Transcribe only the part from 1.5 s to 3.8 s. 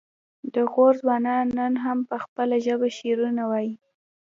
نن هم په خپله ژبه شعرونه وايي